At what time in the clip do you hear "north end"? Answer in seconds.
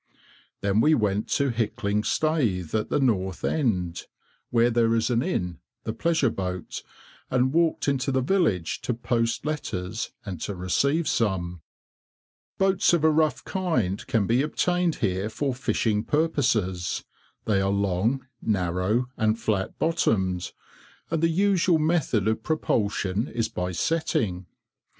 2.99-4.07